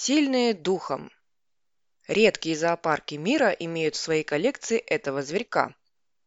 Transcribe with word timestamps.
Сильные 0.00 0.54
духом. 0.54 1.10
Редкие 2.06 2.54
зоопарки 2.54 3.16
мира 3.16 3.50
имеют 3.50 3.96
в 3.96 3.98
своей 3.98 4.22
коллекции 4.22 4.78
этого 4.78 5.22
зверька. 5.22 5.74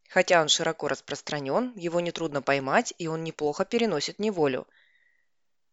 Хотя 0.10 0.42
он 0.42 0.49
широко 0.49 0.90
распространен, 0.90 1.71
его 1.78 2.02
нетрудно 2.02 2.42
поймать, 2.42 2.94
и 2.97 3.07
он 3.07 3.23
неплохо 3.23 3.63
переносит 3.63 4.20
неволю. 4.20 4.68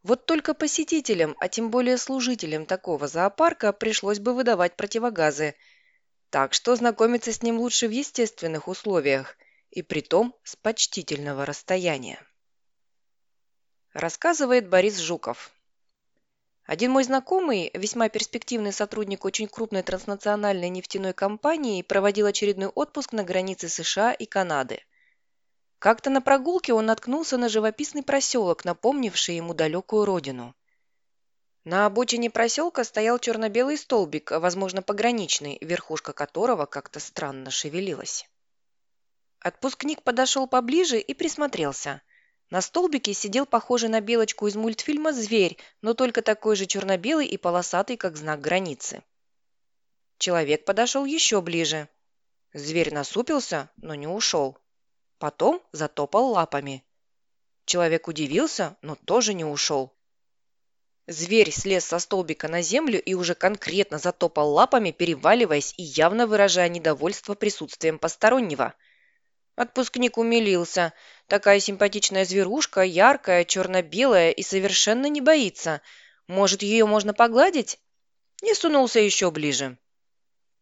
Вот 0.04 0.26
только 0.26 0.54
посетителям, 0.54 1.34
а 1.40 1.48
тем 1.48 1.72
более 1.72 1.98
служителям 1.98 2.66
такого 2.66 3.08
зоопарка 3.08 3.72
пришлось 3.72 4.20
бы 4.20 4.32
выдавать 4.32 4.76
противогазы. 4.76 5.56
Так 6.30 6.54
что 6.54 6.76
знакомиться 6.76 7.32
с 7.32 7.42
ним 7.42 7.58
лучше 7.58 7.88
в 7.88 7.90
естественных 7.90 8.68
условиях, 8.68 9.36
и 9.70 9.82
притом 9.82 10.36
с 10.44 10.54
почтительного 10.54 11.44
расстояния. 11.44 12.24
Рассказывает 13.92 14.68
Борис 14.68 14.98
Жуков. 14.98 15.52
Один 16.68 16.90
мой 16.90 17.02
знакомый, 17.02 17.70
весьма 17.72 18.10
перспективный 18.10 18.74
сотрудник 18.74 19.24
очень 19.24 19.48
крупной 19.48 19.82
транснациональной 19.82 20.68
нефтяной 20.68 21.14
компании, 21.14 21.80
проводил 21.80 22.26
очередной 22.26 22.68
отпуск 22.68 23.14
на 23.14 23.24
границе 23.24 23.70
США 23.70 24.12
и 24.12 24.26
Канады. 24.26 24.84
Как-то 25.78 26.10
на 26.10 26.20
прогулке 26.20 26.74
он 26.74 26.84
наткнулся 26.84 27.38
на 27.38 27.48
живописный 27.48 28.02
проселок, 28.02 28.66
напомнивший 28.66 29.36
ему 29.36 29.54
далекую 29.54 30.04
родину. 30.04 30.54
На 31.64 31.86
обочине 31.86 32.28
проселка 32.28 32.84
стоял 32.84 33.18
черно-белый 33.18 33.78
столбик, 33.78 34.30
возможно, 34.30 34.82
пограничный, 34.82 35.56
верхушка 35.62 36.12
которого 36.12 36.66
как-то 36.66 37.00
странно 37.00 37.50
шевелилась. 37.50 38.28
Отпускник 39.40 40.02
подошел 40.02 40.46
поближе 40.46 41.00
и 41.00 41.14
присмотрелся. 41.14 42.02
На 42.50 42.62
столбике 42.62 43.12
сидел 43.12 43.44
похожий 43.44 43.90
на 43.90 44.00
белочку 44.00 44.46
из 44.46 44.56
мультфильма 44.56 45.12
зверь, 45.12 45.58
но 45.82 45.92
только 45.92 46.22
такой 46.22 46.56
же 46.56 46.64
черно-белый 46.64 47.26
и 47.26 47.36
полосатый, 47.36 47.98
как 47.98 48.16
знак 48.16 48.40
границы. 48.40 49.02
Человек 50.16 50.64
подошел 50.64 51.04
еще 51.04 51.42
ближе. 51.42 51.88
Зверь 52.54 52.92
насупился, 52.92 53.70
но 53.76 53.94
не 53.94 54.06
ушел. 54.06 54.56
Потом 55.18 55.62
затопал 55.72 56.30
лапами. 56.30 56.82
Человек 57.66 58.08
удивился, 58.08 58.78
но 58.80 58.94
тоже 58.94 59.34
не 59.34 59.44
ушел. 59.44 59.92
Зверь 61.06 61.50
слез 61.50 61.84
со 61.84 61.98
столбика 61.98 62.48
на 62.48 62.62
землю 62.62 63.00
и 63.00 63.12
уже 63.12 63.34
конкретно 63.34 63.98
затопал 63.98 64.50
лапами, 64.52 64.90
переваливаясь 64.90 65.74
и 65.76 65.82
явно 65.82 66.26
выражая 66.26 66.70
недовольство 66.70 67.34
присутствием 67.34 67.98
постороннего– 67.98 68.74
Отпускник 69.58 70.18
умилился. 70.18 70.92
Такая 71.26 71.58
симпатичная 71.58 72.24
зверушка, 72.24 72.82
яркая, 72.82 73.44
черно-белая 73.44 74.30
и 74.30 74.44
совершенно 74.44 75.06
не 75.06 75.20
боится. 75.20 75.80
Может, 76.28 76.62
ее 76.62 76.86
можно 76.86 77.12
погладить? 77.12 77.80
И 78.40 78.54
сунулся 78.54 79.00
еще 79.00 79.32
ближе. 79.32 79.76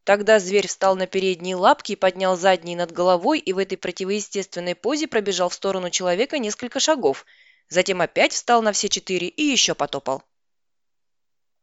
Тогда 0.05 0.39
зверь 0.39 0.67
встал 0.67 0.97
на 0.97 1.07
передние 1.07 1.57
лапки, 1.57 1.95
поднял 1.95 2.39
задние 2.39 2.75
над 2.75 2.91
головой 2.91 3.39
и 3.39 3.53
в 3.53 3.59
этой 3.59 3.77
противоестественной 3.77 4.75
позе 4.75 5.07
пробежал 5.09 5.51
в 5.51 5.55
сторону 5.55 5.91
человека 5.91 6.39
несколько 6.39 6.81
шагов. 6.81 7.27
Затем 7.69 8.01
опять 8.01 8.33
встал 8.33 8.63
на 8.63 8.73
все 8.73 8.89
четыре 8.89 9.29
и 9.29 9.43
еще 9.43 9.75
потопал. 9.75 10.23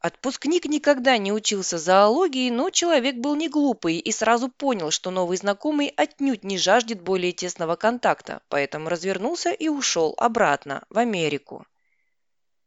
Отпускник 0.03 0.65
никогда 0.65 1.17
не 1.17 1.31
учился 1.31 1.77
зоологии, 1.77 2.49
но 2.49 2.69
человек 2.71 3.15
был 3.15 3.35
не 3.35 3.47
глупый 3.47 3.99
и 3.99 4.11
сразу 4.11 4.49
понял, 4.49 4.91
что 4.91 5.11
новый 5.11 5.37
знакомый 5.37 5.87
отнюдь 5.87 6.43
не 6.43 6.57
жаждет 6.57 7.01
более 7.01 7.31
тесного 7.31 7.77
контакта, 7.77 8.41
поэтому 8.49 8.89
развернулся 8.89 9.51
и 9.51 9.69
ушел 9.69 10.13
обратно, 10.17 10.83
в 10.89 10.97
Америку. 10.97 11.65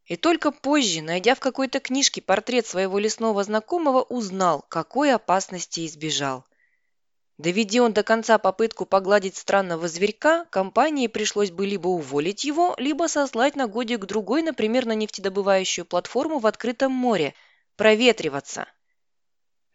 И 0.05 0.15
только 0.15 0.49
позже, 0.49 1.03
найдя 1.03 1.35
в 1.35 1.39
какой-то 1.39 1.79
книжке 1.79 2.23
портрет 2.23 2.65
своего 2.65 2.97
лесного 2.97 3.43
знакомого, 3.43 4.01
узнал, 4.01 4.65
какой 4.67 5.13
опасности 5.13 5.85
избежал. 5.85 6.43
Доведи 7.37 7.79
он 7.79 7.93
до 7.93 8.01
конца 8.01 8.39
попытку 8.39 8.87
погладить 8.87 9.37
странного 9.37 9.87
зверька, 9.87 10.45
компании 10.45 11.05
пришлось 11.05 11.51
бы 11.51 11.67
либо 11.67 11.87
уволить 11.87 12.43
его, 12.43 12.73
либо 12.79 13.07
сослать 13.07 13.55
на 13.55 13.67
годик-другой, 13.67 14.41
например, 14.41 14.87
на 14.87 14.93
нефтедобывающую 14.93 15.85
платформу 15.85 16.39
в 16.39 16.47
открытом 16.47 16.91
море, 16.91 17.35
проветриваться. 17.75 18.67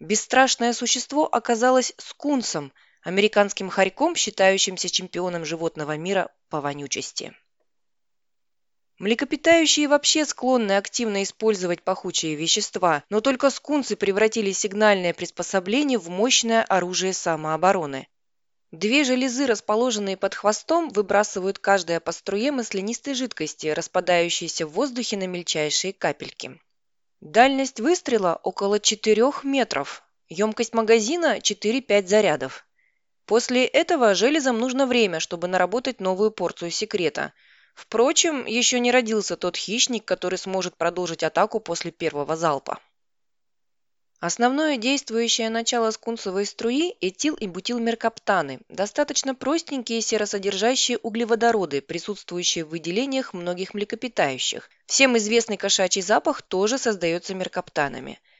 Бесстрашное 0.00 0.72
существо 0.72 1.28
оказалось 1.31 1.94
скунсом, 1.98 2.72
американским 3.03 3.70
хорьком, 3.70 4.16
считающимся 4.16 4.91
чемпионом 4.91 5.44
животного 5.44 5.97
мира 5.97 6.32
по 6.48 6.60
вонючести. 6.60 7.32
Млекопитающие 9.02 9.88
вообще 9.88 10.24
склонны 10.24 10.76
активно 10.76 11.24
использовать 11.24 11.82
пахучие 11.82 12.36
вещества, 12.36 13.02
но 13.10 13.20
только 13.20 13.50
скунсы 13.50 13.96
превратили 13.96 14.52
сигнальное 14.52 15.12
приспособление 15.12 15.98
в 15.98 16.08
мощное 16.08 16.62
оружие 16.62 17.12
самообороны. 17.12 18.06
Две 18.70 19.02
железы, 19.02 19.48
расположенные 19.48 20.16
под 20.16 20.36
хвостом, 20.36 20.88
выбрасывают 20.88 21.58
каждая 21.58 21.98
по 21.98 22.12
струе 22.12 22.52
маслянистой 22.52 23.14
жидкости, 23.14 23.66
распадающейся 23.66 24.68
в 24.68 24.70
воздухе 24.70 25.16
на 25.16 25.26
мельчайшие 25.26 25.92
капельки. 25.92 26.60
Дальность 27.20 27.80
выстрела 27.80 28.38
около 28.44 28.78
4 28.78 29.32
метров, 29.42 30.04
емкость 30.28 30.74
магазина 30.74 31.38
4-5 31.38 32.06
зарядов. 32.06 32.64
После 33.26 33.64
этого 33.64 34.14
железам 34.14 34.60
нужно 34.60 34.86
время, 34.86 35.19
чтобы 35.19 35.48
наработать 35.48 35.98
новую 35.98 36.30
порцию 36.30 36.70
секрета– 36.70 37.32
Впрочем, 37.75 38.47
еще 38.47 38.81
не 38.81 38.93
родился 38.93 39.37
тот 39.37 39.56
хищник, 39.56 40.05
который 40.05 40.38
сможет 40.38 40.77
продолжить 40.77 41.22
атаку 41.22 41.60
после 41.60 41.91
первого 41.91 42.37
залпа. 42.37 42.78
Основное 44.21 44.77
действующее 44.77 45.50
начало 45.50 45.91
скунсовой 45.91 46.47
струи– 46.47 46.94
этил 47.00 47.34
и 47.34 47.49
бутилмеркаптаны, 47.49 48.61
достаточно 48.69 49.34
простенькие 49.34 50.00
серосодержащие 50.00 50.99
углеводороды, 50.99 51.81
присутствующие 51.81 52.65
в 52.65 52.69
выделениях 52.69 53.34
многих 53.34 53.75
млекопитающих. 53.75 54.71
Всем 54.87 55.16
известный 55.16 55.56
кошачий 55.56 56.03
запах 56.03 56.43
тоже 56.43 56.78
создается 56.78 57.34
меркаптанами– 57.34 58.21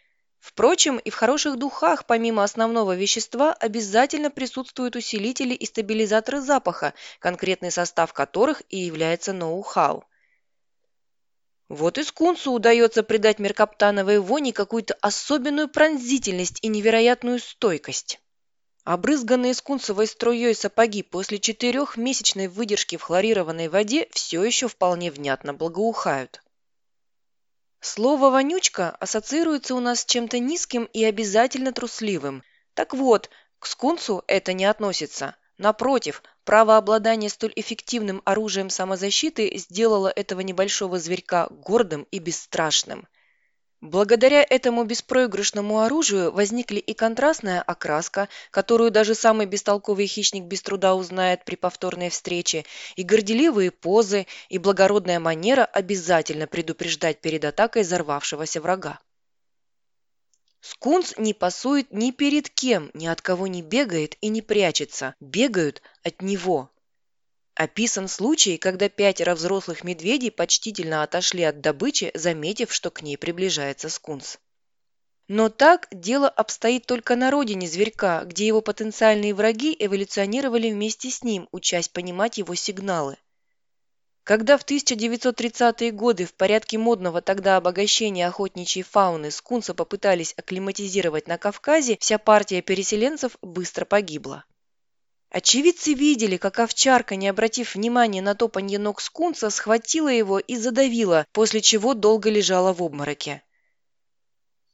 Впрочем, 0.43 0.99
и 0.99 1.09
в 1.09 1.15
хороших 1.15 1.57
духах, 1.57 2.05
помимо 2.05 2.43
основного 2.43 2.97
вещества, 2.97 3.53
обязательно 3.53 4.29
присутствуют 4.29 4.97
усилители 4.97 5.55
и 5.55 5.65
стабилизаторы 5.65 6.41
запаха, 6.41 6.95
конкретный 7.21 7.71
состав 7.71 8.13
которых 8.13 8.61
и 8.69 8.79
является 8.79 9.33
ноу-хау. 9.33 10.05
Вот 11.69 11.97
и 11.97 12.03
скунсу 12.03 12.51
удается 12.51 13.05
придать 13.05 13.39
меркаптановой 13.39 14.19
вони 14.19 14.51
какую-то 14.51 14.95
особенную 15.01 15.69
пронзительность 15.69 16.59
и 16.61 16.67
невероятную 16.67 17.39
стойкость. 17.39 18.21
Обрызганные 18.83 19.55
скунсовой 19.55 20.09
струей 20.09 20.57
сапоги 20.57 21.05
после 21.05 21.39
четырехмесячной 21.39 22.49
выдержки 22.49 22.97
в 22.97 23.03
хлорированной 23.03 23.69
воде 23.69 24.09
все 24.11 24.43
еще 24.43 24.67
вполне 24.67 25.13
внятно 25.13 25.55
благоухают. 25.55 26.43
Слово 27.85 28.31
«вонючка» 28.31 28.91
ассоциируется 29.01 29.75
у 29.75 29.81
нас 29.81 30.03
с 30.03 30.05
чем-то 30.05 30.39
низким 30.39 30.85
и 30.85 31.03
обязательно 31.03 31.73
трусливым. 31.73 32.45
Так 32.75 32.95
вот, 32.95 33.29
к 33.59 33.67
скунсу 33.67 34.23
это 34.29 34.53
не 34.53 34.67
относится. 34.67 35.35
Напротив, 35.59 36.23
право 36.45 36.77
обладания 36.77 37.29
столь 37.29 37.53
эффективным 37.57 38.23
оружием 38.25 38.71
самозащиты 38.71 39.59
сделало 39.59 40.13
этого 40.15 40.43
небольшого 40.43 41.01
зверька 41.01 41.49
гордым 41.51 42.07
и 42.13 42.21
бесстрашным. 42.21 43.09
Благодаря 43.83 44.47
этому 44.49 44.85
беспроигрышному 44.85 45.81
оружию 45.81 46.31
возникли 46.31 46.79
и 46.79 46.95
контрастная 46.95 47.61
окраска, 47.61 48.29
которую 48.53 48.93
даже 48.93 49.17
самый 49.17 49.47
бестолковый 49.47 50.07
хищник 50.07 50.45
без 50.45 50.63
труда 50.63 50.95
узнает 50.95 51.45
при 51.45 51.57
повторной 51.57 52.09
встрече, 52.09 52.65
и 52.95 53.03
горделивые 53.03 53.73
позы, 53.73 54.29
и 54.49 54.59
благородная 54.59 55.19
манера 55.19 55.65
обязательно 55.65 56.47
предупреждать 56.47 57.21
перед 57.21 57.45
атакой 57.45 57.83
взорвавшегося 57.83 58.61
врага. 58.61 59.01
Скунс 60.61 61.15
не 61.19 61.35
пасует 61.35 61.93
ни 61.93 62.13
перед 62.13 62.51
кем, 62.51 62.89
ни 62.95 63.09
от 63.09 63.21
кого 63.21 63.49
не 63.49 63.63
бегает 63.63 64.17
и 64.21 64.29
не 64.29 64.43
прячется, 64.43 65.17
бегают 65.19 65.83
от 66.05 66.23
него. 66.23 66.71
Описан 67.55 68.09
случай, 68.09 68.57
когда 68.57 68.89
пятеро 68.89 69.35
взрослых 69.35 69.85
медведей 69.85 70.31
почтительно 70.31 71.03
отошли 71.03 71.43
от 71.43 71.61
добычи, 71.61 72.11
заметив, 72.15 72.73
что 72.73 72.91
к 72.91 73.03
ней 73.03 73.19
приближается 73.19 73.91
скунс. 73.91 74.39
Но 75.29 75.49
так 75.49 75.87
дело 75.91 76.29
обстоит 76.29 76.87
только 76.87 77.15
на 77.15 77.31
родине 77.31 77.69
зверька, 77.69 78.25
где 78.25 78.47
его 78.47 78.61
потенциальные 78.61 79.35
враги 79.35 79.77
эволюционировали 79.79 80.71
вместе 80.71 81.11
с 81.11 81.23
ним, 81.23 81.49
учась 81.53 81.89
понимать 81.89 82.39
его 82.39 82.55
сигналы. 82.55 83.17
Когда 84.25 84.57
в 84.57 84.65
1930-е 84.65 85.91
годы 85.91 86.27
в 86.27 86.35
порядке 86.35 86.79
модного 86.79 87.21
тогда 87.21 87.57
обогащения 87.57 88.29
охотничьей 88.29 88.85
фауны 88.85 89.31
скунса 89.31 89.75
попытались 89.75 90.35
акклиматизировать 90.37 91.27
на 91.29 91.39
Кавказе, 91.39 91.97
вся 92.01 92.19
партия 92.19 92.63
переселенцев 92.63 93.37
быстро 93.43 93.85
погибла. 93.85 94.45
Очевидцы 95.33 95.95
видели, 95.95 96.37
как 96.37 96.59
овчарка, 96.59 97.17
не 97.17 97.27
обратив 97.27 97.75
внимания 97.75 98.21
на 98.21 98.35
топанье 98.35 98.79
ног 98.79 99.01
скунса, 99.01 99.49
схватила 99.49 100.11
его 100.11 100.39
и 100.39 100.57
задавила, 100.57 101.27
после 101.33 101.63
чего 101.63 101.95
долго 101.95 102.29
лежала 102.29 102.75
в 102.75 102.83
обмороке. 102.83 103.43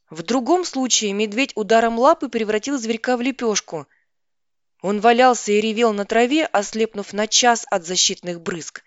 В 0.09 0.21
другом 0.21 0.65
случае 0.65 1.13
медведь 1.13 1.53
ударом 1.55 1.97
лапы 1.97 2.27
превратил 2.27 2.77
зверька 2.77 3.15
в 3.15 3.21
лепешку. 3.21 3.87
Он 4.81 4.99
валялся 4.99 5.53
и 5.53 5.61
ревел 5.61 5.93
на 5.93 6.03
траве, 6.03 6.45
ослепнув 6.45 7.13
на 7.13 7.27
час 7.27 7.65
от 7.71 7.85
защитных 7.85 8.41
брызг. 8.41 8.83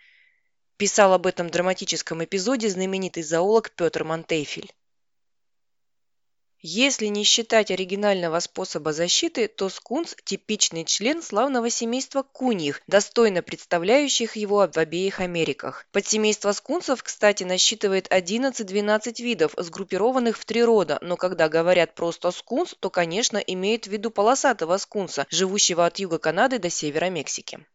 Писал 0.77 1.15
об 1.15 1.27
этом 1.27 1.49
драматическом 1.49 2.23
эпизоде 2.23 2.69
знаменитый 2.69 3.23
зоолог 3.23 3.71
Петр 3.71 4.05
Монтейфель. 4.05 4.71
Если 6.65 7.07
не 7.07 7.25
считать 7.25 7.73
оригинального 7.73 8.39
способа 8.39 8.93
защиты, 8.93 9.49
то 9.49 9.69
скунс– 9.69 10.15
типичный 10.25 10.85
член 10.85 11.21
славного 11.21 11.71
семейства 11.71 12.23
куньих, 12.23 12.83
достойно 12.87 13.43
представляющих 13.43 14.37
его 14.37 14.69
в 14.73 14.79
обеих 14.79 15.19
Америках. 15.19 15.87
Подсемейство 15.91 16.53
скунсов, 16.53 17.03
кстати, 17.03 17.43
насчитывает 17.43 18.07
11-12 18.13 19.21
видов, 19.21 19.55
сгруппированных 19.57 20.39
в 20.39 20.45
три 20.45 20.63
рода, 20.63 20.99
но 21.03 21.17
когда 21.17 21.49
говорят 21.49 21.97
просто 21.97 22.31
скунс, 22.31 22.77
то, 22.79 22.91
конечно, 22.91 23.39
имеют 23.39 23.89
в 23.89 23.91
виду 23.91 24.13
полосатого 24.13 24.77
скунса, 24.77 25.27
живущего 25.31 25.85
от 25.85 25.99
юга 25.99 26.19
Канады 26.19 26.61
до 26.61 26.71
севера 26.71 27.11
Мексики. 27.11 27.67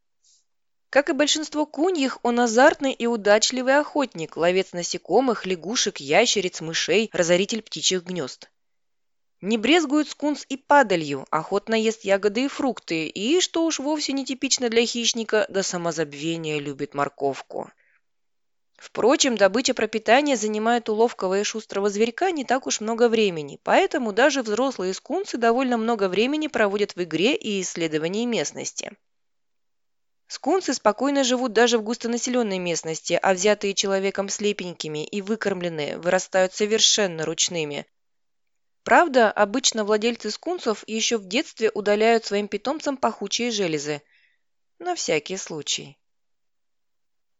Как 0.89 1.09
и 1.09 1.11
большинство 1.11 1.65
куньих, 1.65 2.19
он 2.23 2.39
азартный 2.39 2.93
и 2.93 3.05
удачливый 3.05 3.79
охотник, 3.79 4.37
ловец 4.37 4.71
насекомых, 4.71 5.45
лягушек, 5.45 5.97
ящериц, 5.97 6.61
мышей, 6.61 7.09
разоритель 7.11 7.61
птичьих 7.61 8.05
гнезд. 8.05 8.49
Не 9.41 9.57
брезгует 9.59 10.09
скунс 10.09 10.45
и 10.49 10.57
падалью, 10.57 11.27
охотно 11.29 11.75
ест 11.75 12.03
ягоды 12.03 12.45
и 12.45 12.47
фрукты, 12.47 13.07
и, 13.07 13.39
что 13.39 13.65
уж 13.65 13.77
вовсе 13.77 14.13
не 14.13 14.25
типично 14.25 14.69
для 14.69 14.83
хищника, 14.83 15.45
до 15.47 15.61
самозабвения 15.61 16.59
любит 16.59 16.95
морковку. 16.95 17.71
Впрочем, 18.77 19.37
добыча 19.37 19.75
пропитания 19.75 20.35
занимает 20.35 20.89
у 20.89 20.95
ловкого 20.95 21.39
и 21.39 21.43
шустрого 21.43 21.89
зверька 21.89 22.31
не 22.31 22.45
так 22.45 22.65
уж 22.65 22.79
много 22.79 23.09
времени, 23.09 23.59
поэтому 23.63 24.11
даже 24.11 24.41
взрослые 24.41 24.95
скунсы 24.95 25.37
довольно 25.37 25.77
много 25.77 26.09
времени 26.09 26.47
проводят 26.47 26.95
в 26.95 27.03
игре 27.03 27.35
и 27.35 27.61
исследовании 27.61 28.25
местности. 28.25 28.91
Скунсы 30.27 30.73
спокойно 30.73 31.23
живут 31.23 31.53
даже 31.53 31.77
в 31.77 31.83
густонаселенной 31.83 32.59
местности, 32.59 33.17
а 33.21 33.33
взятые 33.33 33.73
человеком 33.75 34.29
слепенькими 34.29 35.05
и 35.05 35.21
выкормленные 35.21 35.97
вырастают 35.97 36.53
совершенно 36.53 37.25
ручными, 37.25 37.87
Правда, 38.87 39.29
обычно 39.29 39.83
владельцы 39.83 40.31
скунсов 40.31 40.85
еще 40.87 41.17
в 41.17 41.27
детстве 41.27 41.69
удаляют 41.73 42.23
своим 42.23 42.47
питомцам 42.47 42.95
пахучие 42.95 43.51
железы. 43.51 44.01
На 44.79 44.95
всякий 44.95 45.35
случай. 45.35 45.97